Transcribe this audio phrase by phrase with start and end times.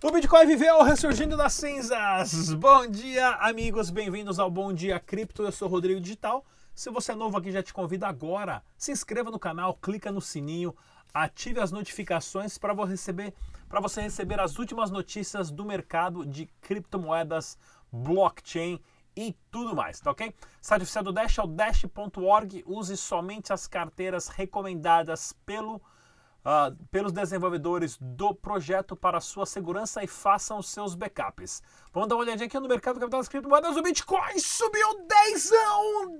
[0.00, 2.54] O Bitcoin viveu ressurgindo das cinzas.
[2.54, 3.90] Bom dia, amigos.
[3.90, 5.42] Bem-vindos ao Bom Dia Cripto.
[5.42, 6.46] Eu sou Rodrigo Digital.
[6.72, 8.62] Se você é novo aqui, já te convido agora.
[8.76, 10.76] Se inscreva no canal, clica no sininho,
[11.12, 13.34] ative as notificações para você receber
[13.68, 17.58] para você receber as últimas notícias do mercado de criptomoedas,
[17.92, 18.80] blockchain
[19.18, 20.32] e tudo mais, tá ok?
[20.60, 22.62] Site oficial do Dash é o dash.org.
[22.64, 30.06] Use somente as carteiras recomendadas pelo uh, pelos desenvolvedores do projeto para sua segurança e
[30.06, 31.60] façam os seus backups.
[31.92, 33.76] Vamos dar uma olhadinha aqui no mercado do capital das criptomoedas.
[33.76, 35.50] O Bitcoin subiu 10,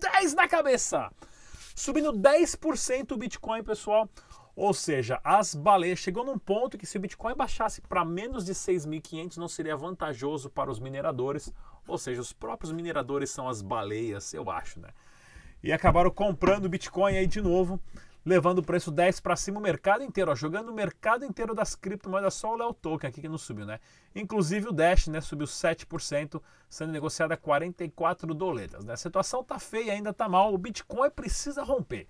[0.01, 1.09] 10 na cabeça.
[1.77, 4.09] Subindo 10% o Bitcoin, pessoal.
[4.57, 8.53] Ou seja, as baleias chegou num ponto que se o Bitcoin baixasse para menos de
[8.55, 11.55] 6.500 não seria vantajoso para os mineradores.
[11.89, 14.89] Ou seja, os próprios mineradores são as baleias, eu acho, né?
[15.63, 17.81] E acabaram comprando Bitcoin aí de novo
[18.29, 21.75] levando o preço 10 para cima o mercado inteiro, ó, jogando o mercado inteiro das
[21.75, 23.81] criptomoedas, só o Leo Token aqui que não subiu, né?
[24.15, 28.93] Inclusive o Dash, né, subiu 7%, sendo negociado a 44 doletas, né?
[28.93, 32.07] A situação tá feia, ainda tá mal, o Bitcoin precisa romper.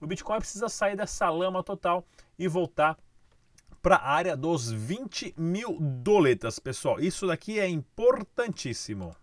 [0.00, 2.04] O Bitcoin precisa sair dessa lama total
[2.36, 2.98] e voltar
[3.82, 7.00] para a área dos 20 mil doletas, pessoal.
[7.00, 9.14] Isso daqui é importantíssimo.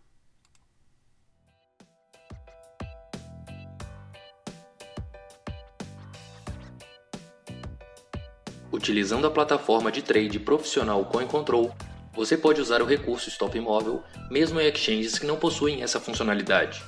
[8.71, 11.73] Utilizando a plataforma de trade profissional CoinControl,
[12.13, 16.83] você pode usar o recurso Stop Imóvel mesmo em exchanges que não possuem essa funcionalidade.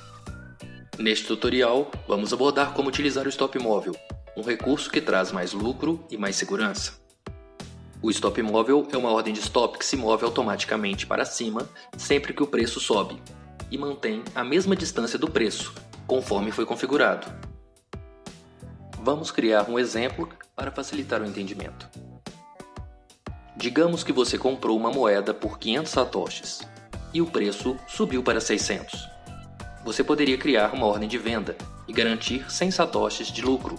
[0.98, 3.94] Neste tutorial, vamos abordar como utilizar o Stop Imóvel,
[4.36, 7.00] um recurso que traz mais lucro e mais segurança.
[8.02, 12.32] O Stop Imóvel é uma ordem de stop que se move automaticamente para cima sempre
[12.32, 13.20] que o preço sobe
[13.70, 15.74] e mantém a mesma distância do preço,
[16.06, 17.26] conforme foi configurado.
[19.02, 21.90] Vamos criar um exemplo para facilitar o entendimento.
[23.54, 26.60] Digamos que você comprou uma moeda por 500 satoshis
[27.12, 28.98] e o preço subiu para 600.
[29.84, 31.54] Você poderia criar uma ordem de venda
[31.86, 33.78] e garantir 100 satoshis de lucro.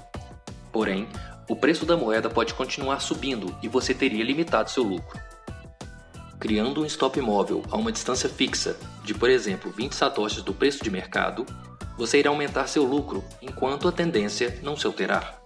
[0.72, 1.08] Porém,
[1.52, 5.20] o preço da moeda pode continuar subindo e você teria limitado seu lucro.
[6.40, 10.82] Criando um stop móvel a uma distância fixa de, por exemplo, 20 satoshis do preço
[10.82, 11.46] de mercado,
[11.98, 15.42] você irá aumentar seu lucro enquanto a tendência não se alterar.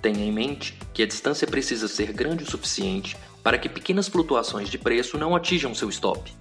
[0.00, 4.68] Tenha em mente que a distância precisa ser grande o suficiente para que pequenas flutuações
[4.68, 6.32] de preço não atinjam seu stop.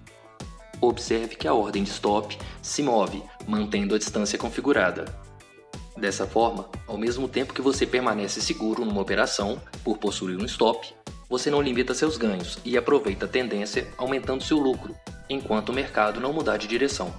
[0.80, 5.27] Observe que a ordem de stop se move mantendo a distância configurada.
[5.98, 10.94] Dessa forma, ao mesmo tempo que você permanece seguro numa operação por possuir um stop,
[11.28, 14.96] você não limita seus ganhos e aproveita a tendência aumentando seu lucro,
[15.28, 17.12] enquanto o mercado não mudar de direção.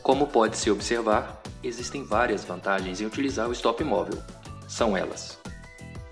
[0.00, 4.22] Como pode se observar, existem várias vantagens em utilizar o stop móvel,
[4.68, 5.38] são elas: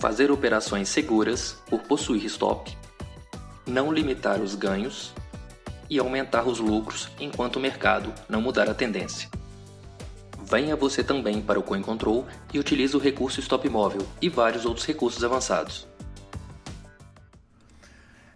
[0.00, 2.76] fazer operações seguras por possuir stop,
[3.64, 5.12] não limitar os ganhos
[5.88, 9.39] e aumentar os lucros enquanto o mercado não mudar a tendência.
[10.50, 14.84] Venha você também para o CoinControl e utilize o recurso Stop Móvel e vários outros
[14.84, 15.86] recursos avançados.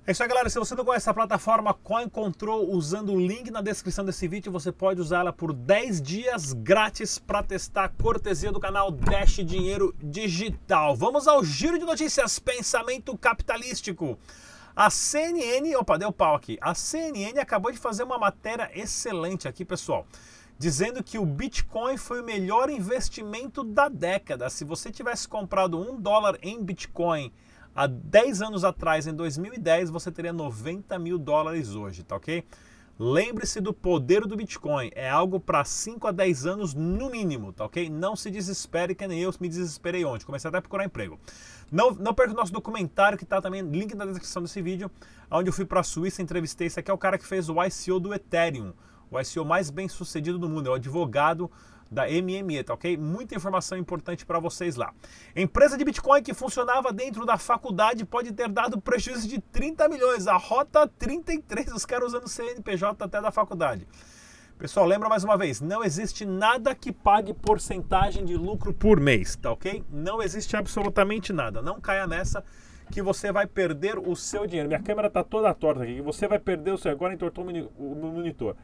[0.06, 0.48] É isso aí, galera.
[0.48, 4.70] Se você não conhece a plataforma CoinControl, usando o link na descrição desse vídeo, você
[4.70, 10.94] pode usá-la por 10 dias grátis para testar cortesia do canal Dash Dinheiro Digital.
[10.94, 14.16] Vamos ao giro de notícias, pensamento capitalístico.
[14.76, 16.58] A CNN, opa, deu pau aqui.
[16.60, 20.06] A CNN acabou de fazer uma matéria excelente aqui, pessoal,
[20.58, 24.48] dizendo que o Bitcoin foi o melhor investimento da década.
[24.50, 27.32] Se você tivesse comprado um dólar em Bitcoin
[27.76, 32.44] Há 10 anos atrás, em 2010, você teria 90 mil dólares hoje, tá ok?
[32.96, 34.92] Lembre-se do poder do Bitcoin.
[34.94, 37.90] É algo para 5 a 10 anos no mínimo, tá ok?
[37.90, 40.24] Não se desespere, que nem eu me desesperei ontem.
[40.24, 41.18] Comecei até a procurar emprego.
[41.72, 44.88] Não, não perca o nosso documentário, que está também link na descrição desse vídeo,
[45.28, 46.68] onde eu fui para a Suíça, entrevistei.
[46.68, 48.72] Esse aqui é o cara que fez o ICO do Ethereum,
[49.18, 50.68] o ICO mais bem sucedido do mundo.
[50.68, 51.50] É o advogado
[51.90, 52.96] da MME, tá ok?
[52.96, 54.92] Muita informação importante para vocês lá.
[55.34, 60.26] Empresa de Bitcoin que funcionava dentro da faculdade pode ter dado prejuízo de 30 milhões.
[60.26, 63.86] A rota 33, os caras usando CNPJ até da faculdade.
[64.58, 69.34] Pessoal, lembra mais uma vez, não existe nada que pague porcentagem de lucro por mês,
[69.34, 69.84] tá ok?
[69.90, 71.60] Não existe absolutamente nada.
[71.60, 72.44] Não caia nessa
[72.90, 74.68] que você vai perder o seu dinheiro.
[74.68, 76.00] Minha câmera está toda torta aqui.
[76.00, 76.92] Você vai perder o seu.
[76.92, 78.56] Agora entortou o monitor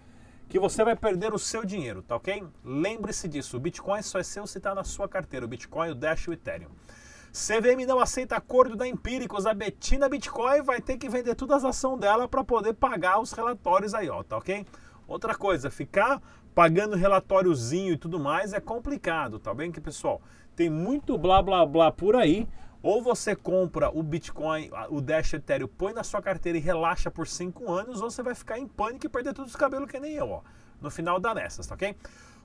[0.50, 2.42] que você vai perder o seu dinheiro, tá ok?
[2.64, 5.94] Lembre-se disso, o Bitcoin só é seu se está na sua carteira, o Bitcoin, o
[5.94, 6.70] Dash e o Ethereum.
[7.32, 11.76] CVM não aceita acordo da Empíricos, a Betina Bitcoin vai ter que vender todas as
[11.76, 14.66] ações dela para poder pagar os relatórios aí, ó, tá ok?
[15.06, 16.20] Outra coisa, ficar
[16.52, 20.20] pagando relatóriozinho e tudo mais, é complicado, tá bem que pessoal?
[20.56, 22.48] Tem muito blá blá blá por aí.
[22.82, 27.26] Ou você compra o Bitcoin, o Dash Ethereum, põe na sua carteira e relaxa por
[27.26, 30.14] 5 anos, ou você vai ficar em pânico e perder todos os cabelos que nem
[30.14, 30.42] eu, ó.
[30.80, 31.94] No final dá nessas, tá ok?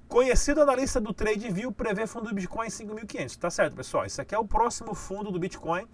[0.08, 3.38] Conhecido analista do TradeView prevê fundo do Bitcoin em 5.500.
[3.38, 4.06] Tá certo, pessoal?
[4.06, 5.88] Esse aqui é o próximo fundo do Bitcoin.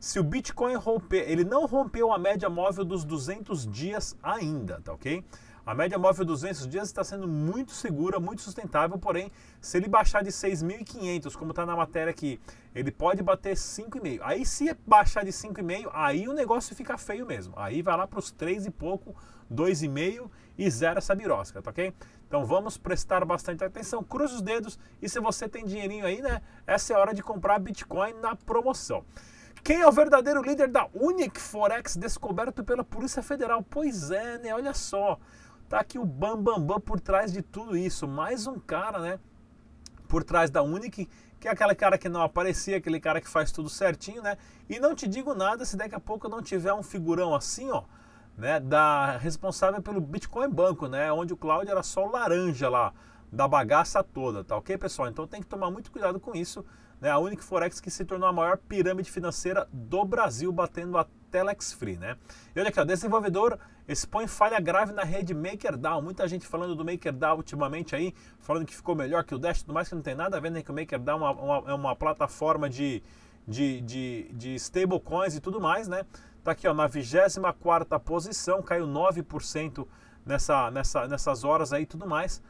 [0.00, 4.92] Se o Bitcoin romper, ele não rompeu a média móvel dos 200 dias ainda, tá
[4.92, 5.24] ok?
[5.68, 9.30] A média móvel 200 dias está sendo muito segura, muito sustentável, porém,
[9.60, 12.40] se ele baixar de 6.500, como está na matéria aqui,
[12.74, 14.20] ele pode bater 5,5.
[14.22, 17.52] Aí se baixar de 5,5, aí o negócio fica feio mesmo.
[17.54, 19.14] Aí vai lá para os 3 e pouco,
[19.52, 21.92] 2,5 e zero essa birosca, tá ok?
[22.26, 26.40] Então vamos prestar bastante atenção, cruza os dedos e se você tem dinheirinho aí, né,
[26.66, 29.04] essa é a hora de comprar Bitcoin na promoção.
[29.62, 33.62] Quem é o verdadeiro líder da Unic Forex descoberto pela Polícia Federal?
[33.62, 34.54] Pois é, né?
[34.54, 35.18] Olha só.
[35.68, 38.08] Tá aqui o Bam Bam Bam por trás de tudo isso.
[38.08, 39.18] Mais um cara, né?
[40.08, 41.06] Por trás da Unic,
[41.38, 44.38] que é aquele cara que não aparecia, aquele cara que faz tudo certinho, né?
[44.66, 47.82] E não te digo nada se daqui a pouco não tiver um figurão assim, ó,
[48.34, 48.58] né?
[48.58, 51.12] Da responsável pelo Bitcoin Banco, né?
[51.12, 52.94] Onde o Cláudio era só o laranja lá
[53.32, 55.08] da bagaça toda, tá ok, pessoal?
[55.08, 56.64] Então tem que tomar muito cuidado com isso.
[57.00, 57.10] Né?
[57.10, 61.72] A Unic Forex que se tornou a maior pirâmide financeira do Brasil, batendo a Telex
[61.72, 62.16] Free, né?
[62.54, 66.02] E olha aqui, o desenvolvedor expõe falha grave na rede MakerDAO.
[66.02, 69.74] Muita gente falando do MakerDAO ultimamente aí, falando que ficou melhor que o Dash, tudo
[69.74, 70.62] mais que não tem nada a ver, né?
[70.62, 73.02] Que o MakerDAO é uma, uma, é uma plataforma de,
[73.46, 76.04] de, de, de stablecoins e tudo mais, né?
[76.42, 79.86] Tá aqui, ó, na 24 posição, caiu 9%
[80.24, 82.42] nessa, nessa, nessas horas aí e tudo mais.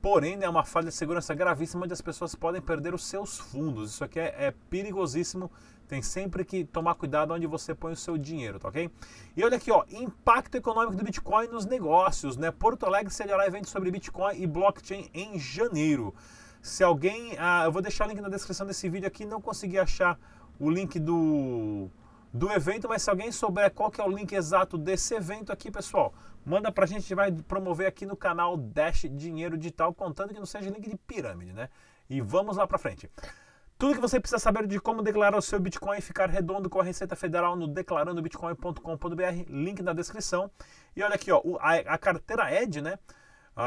[0.00, 3.90] Porém, é uma falha de segurança gravíssima onde as pessoas podem perder os seus fundos.
[3.92, 5.50] Isso aqui é, é perigosíssimo
[5.86, 8.90] tem sempre que tomar cuidado onde você põe o seu dinheiro, tá ok?
[9.36, 12.50] E olha aqui, ó, impacto econômico do Bitcoin nos negócios, né?
[12.50, 16.14] Porto Alegre sediará evento sobre Bitcoin e blockchain em janeiro.
[16.60, 19.78] Se alguém, ah, eu vou deixar o link na descrição desse vídeo aqui, não consegui
[19.78, 20.18] achar
[20.58, 21.88] o link do
[22.36, 25.70] do evento, mas se alguém souber qual que é o link exato desse evento aqui,
[25.70, 26.12] pessoal,
[26.44, 30.38] manda pra gente, a gente vai promover aqui no canal Dash Dinheiro Digital, contando que
[30.38, 31.70] não seja link de pirâmide, né?
[32.08, 33.10] E vamos lá pra frente.
[33.78, 36.80] Tudo que você precisa saber de como declarar o seu Bitcoin e ficar redondo com
[36.80, 40.50] a Receita Federal no declarandobitcoin.com.br, link na descrição.
[40.94, 42.98] E olha aqui, ó, a, a carteira Ed, né?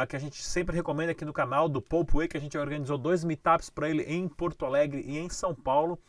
[0.07, 2.97] que a gente sempre recomenda aqui no canal do Pope Way, que a gente organizou
[2.97, 5.99] dois meetups para ele em Porto Alegre e em São Paulo.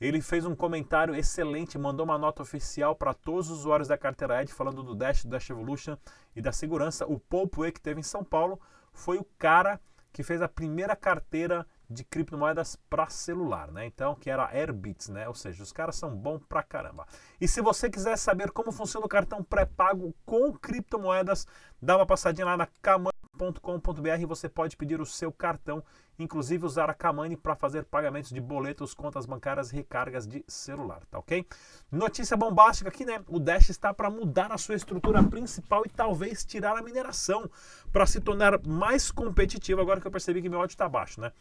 [0.00, 4.40] Ele fez um comentário excelente, mandou uma nota oficial para todos os usuários da carteira
[4.40, 5.96] Ed, falando do Dash, do Dash Evolution
[6.36, 7.04] e da segurança.
[7.04, 7.20] O
[7.56, 8.60] Way que teve em São Paulo
[8.92, 9.80] foi o cara
[10.12, 13.86] que fez a primeira carteira de criptomoedas para celular, né?
[13.86, 15.26] Então, que era Airbits, né?
[15.26, 17.04] Ou seja, os caras são bons pra caramba.
[17.40, 21.46] E se você quiser saber como funciona o cartão pré-pago com criptomoedas,
[21.82, 25.82] dá uma passadinha lá na Kamani Kamani.com.br você pode pedir o seu cartão,
[26.18, 31.18] inclusive usar a Kamani para fazer pagamentos de boletos, contas bancárias recargas de celular, tá
[31.18, 31.46] ok?
[31.90, 33.22] Notícia bombástica aqui, né?
[33.28, 37.48] O Dash está para mudar a sua estrutura principal e talvez tirar a mineração
[37.92, 39.80] para se tornar mais competitivo.
[39.80, 41.32] Agora que eu percebi que meu áudio está baixo, né?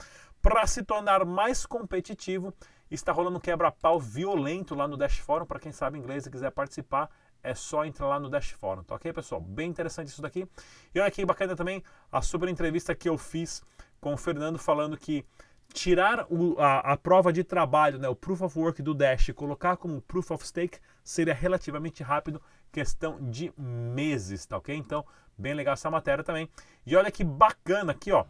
[0.42, 2.54] Para se tornar mais competitivo,
[2.90, 5.46] está rolando um quebra-pau violento lá no Dash Forum.
[5.46, 7.10] Para quem sabe inglês e quiser participar,
[7.48, 9.40] é só entrar lá no Dash Forum, tá ok, pessoal?
[9.40, 10.48] Bem interessante isso daqui.
[10.94, 13.64] E olha que bacana também a super entrevista que eu fiz
[14.02, 15.26] com o Fernando falando que
[15.74, 19.34] tirar o, a, a, prova de trabalho, né, o Proof of Work do Dash e
[19.34, 24.75] colocar como Proof of Stake seria relativamente rápido, questão de meses, tá ok?
[24.75, 25.06] Então,
[25.38, 26.50] bem legal essa matéria também.
[26.86, 28.25] E olha que bacana aqui, ó.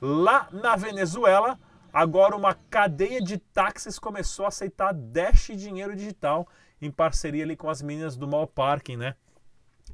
[0.00, 1.58] Lá na Venezuela,
[1.92, 6.46] agora uma cadeia de táxis começou a aceitar Dash dinheiro digital
[6.80, 9.14] em parceria ali com as meninas do Mall Parking, né?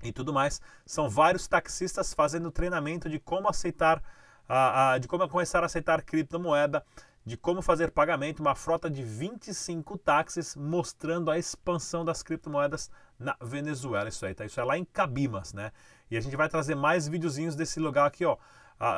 [0.02, 0.60] E tudo mais.
[0.84, 4.02] São vários taxistas fazendo treinamento de como aceitar,
[4.48, 6.84] a, a, de como começar a aceitar criptomoeda,
[7.24, 13.36] de como fazer pagamento, uma frota de 25 táxis mostrando a expansão das criptomoedas na
[13.40, 14.08] Venezuela.
[14.08, 14.44] Isso aí, tá?
[14.44, 15.70] Isso é lá em Cabimas, né?
[16.10, 18.36] E a gente vai trazer mais videozinhos desse lugar aqui, ó,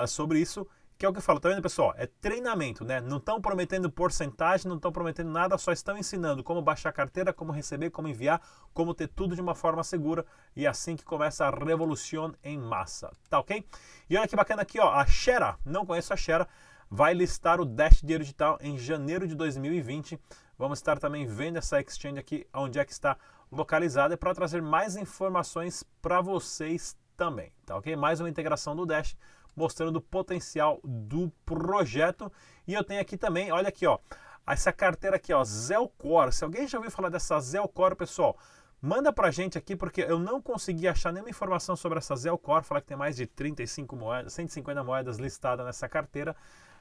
[0.06, 1.92] sobre isso que é o que eu falo, tá vendo, pessoal?
[1.96, 3.00] É treinamento, né?
[3.00, 7.32] Não estão prometendo porcentagem, não estão prometendo nada, só estão ensinando como baixar a carteira,
[7.32, 8.40] como receber, como enviar,
[8.72, 10.24] como ter tudo de uma forma segura.
[10.54, 13.66] E é assim que começa a revolução em massa, tá ok?
[14.08, 16.48] E olha que bacana aqui, ó, a Shera, não conheço a Shera,
[16.88, 20.18] vai listar o Dash Dinheiro Digital em janeiro de 2020.
[20.56, 23.16] Vamos estar também vendo essa exchange aqui, onde é que está
[23.50, 27.96] localizada, para trazer mais informações para vocês também, tá ok?
[27.96, 29.16] Mais uma integração do Dash
[29.56, 32.30] mostrando o potencial do projeto.
[32.66, 33.98] E eu tenho aqui também, olha aqui, ó,
[34.46, 36.32] essa carteira aqui, ó, Zelcore.
[36.32, 38.38] Se alguém já ouviu falar dessa Zelcore, pessoal,
[38.86, 42.82] Manda pra gente aqui, porque eu não consegui achar nenhuma informação sobre essa Zelcor, falar
[42.82, 46.36] que tem mais de 35 moedas, 150 moedas listadas nessa carteira,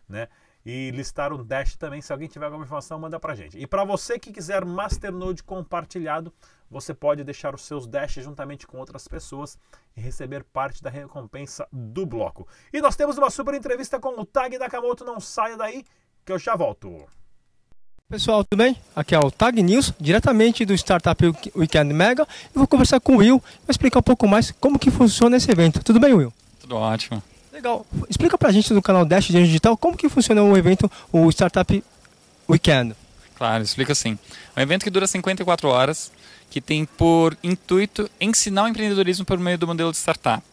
[0.06, 0.28] né?
[0.66, 2.02] E listaram um Dash também.
[2.02, 3.58] Se alguém tiver alguma informação, manda pra gente.
[3.58, 6.34] E para você que quiser Masternode compartilhado,
[6.70, 9.58] você pode deixar os seus Dash juntamente com outras pessoas
[9.96, 12.48] e receber parte da recompensa do bloco.
[12.72, 15.04] E nós temos uma super entrevista com o Tag Nakamoto.
[15.04, 15.84] Não saia daí,
[16.26, 17.06] que eu já volto.
[18.10, 18.78] Pessoal, tudo bem?
[18.96, 21.24] Aqui é o Tag News, diretamente do Startup
[21.56, 22.24] Weekend Mega.
[22.24, 25.52] Eu vou conversar com o Will, vou explicar um pouco mais como que funciona esse
[25.52, 25.84] evento.
[25.84, 26.32] Tudo bem, Will?
[26.60, 27.22] Tudo ótimo.
[27.54, 27.86] Legal.
[28.10, 31.84] Explica pra gente do canal Dash de Digital como que funciona o evento, o Startup
[32.50, 32.96] Weekend.
[33.36, 34.18] Claro, explica assim.
[34.56, 36.12] É um evento que dura 54 horas,
[36.50, 40.44] que tem por intuito ensinar o empreendedorismo por meio do modelo de startup.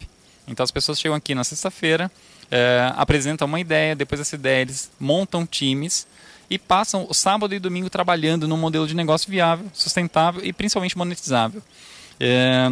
[0.46, 2.10] Então as pessoas chegam aqui na sexta-feira,
[2.50, 6.06] é, apresentam uma ideia, depois dessa ideia eles montam times
[6.50, 10.98] e passam o sábado e domingo trabalhando num modelo de negócio viável, sustentável e principalmente
[10.98, 11.62] monetizável.
[12.18, 12.70] É,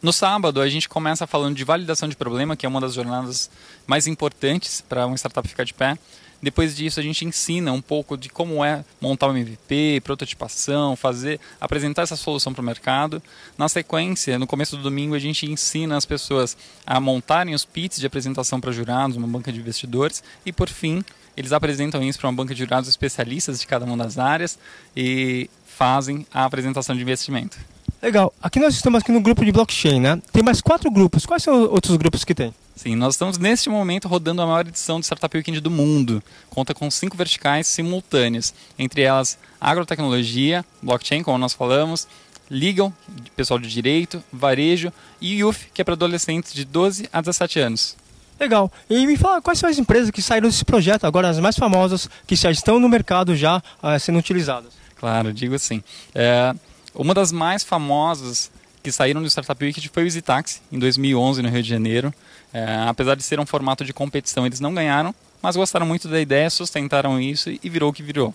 [0.00, 3.50] no sábado, a gente começa falando de validação de problema, que é uma das jornadas
[3.86, 5.98] mais importantes para uma startup ficar de pé.
[6.40, 11.40] Depois disso, a gente ensina um pouco de como é montar um MVP, prototipação, fazer,
[11.60, 13.20] apresentar essa solução para o mercado.
[13.56, 17.98] Na sequência, no começo do domingo, a gente ensina as pessoas a montarem os pits
[17.98, 20.22] de apresentação para jurados, uma banca de investidores.
[20.46, 21.04] E, por fim,
[21.36, 24.56] eles apresentam isso para uma banca de jurados especialistas de cada uma das áreas
[24.96, 27.58] e fazem a apresentação de investimento.
[28.00, 28.32] Legal.
[28.40, 30.22] Aqui nós estamos aqui no grupo de blockchain, né?
[30.32, 31.26] Tem mais quatro grupos.
[31.26, 32.54] Quais são os outros grupos que tem?
[32.76, 36.22] Sim, nós estamos neste momento rodando a maior edição do Startup Weekend do mundo.
[36.48, 42.06] Conta com cinco verticais simultâneas, entre elas agrotecnologia, blockchain, como nós falamos,
[42.48, 42.92] legal,
[43.34, 47.96] pessoal de direito, varejo e youth, que é para adolescentes de 12 a 17 anos.
[48.38, 48.70] Legal.
[48.88, 52.08] E me fala quais são as empresas que saíram desse projeto, agora as mais famosas,
[52.28, 54.72] que já estão no mercado já uh, sendo utilizadas.
[54.94, 55.82] Claro, digo assim.
[56.14, 56.54] É,
[56.98, 58.50] uma das mais famosas
[58.82, 62.12] que saíram do Startup Weekend foi o EasyTaxi, em 2011, no Rio de Janeiro.
[62.52, 66.20] É, apesar de ser um formato de competição, eles não ganharam, mas gostaram muito da
[66.20, 68.34] ideia, sustentaram isso e virou o que virou.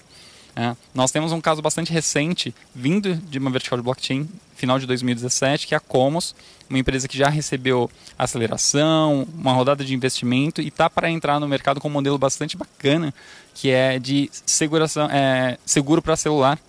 [0.56, 4.86] É, nós temos um caso bastante recente, vindo de uma vertical de blockchain, final de
[4.86, 6.36] 2017, que é a Comos,
[6.70, 11.48] uma empresa que já recebeu aceleração, uma rodada de investimento e está para entrar no
[11.48, 13.14] mercado com um modelo bastante bacana,
[13.56, 16.60] que é de seguração, é, seguro para celular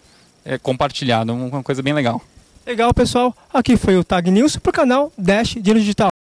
[0.45, 2.21] é, compartilhado, uma coisa bem legal.
[2.67, 3.37] Legal, pessoal.
[3.53, 6.14] Aqui foi o Tag News para o canal Dash Dinheiro Digital.